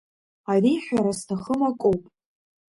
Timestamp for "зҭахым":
1.17-1.61